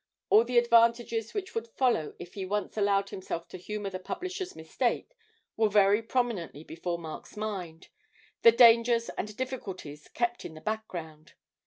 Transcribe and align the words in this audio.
All 0.31 0.43
the 0.43 0.57
advantages 0.57 1.35
which 1.35 1.53
would 1.53 1.67
follow 1.67 2.15
if 2.17 2.33
he 2.33 2.43
once 2.43 2.75
allowed 2.75 3.11
himself 3.11 3.47
to 3.49 3.57
humour 3.59 3.91
the 3.91 3.99
publisher's 3.99 4.55
mistake 4.55 5.15
were 5.55 5.69
very 5.69 6.01
prominently 6.01 6.63
before 6.63 6.97
Mark's 6.97 7.37
mind 7.37 7.89
the 8.41 8.51
dangers 8.51 9.09
and 9.09 9.37
difficulties 9.37 10.07
kept 10.07 10.43
in 10.43 10.55
the 10.55 10.61
background. 10.61 11.33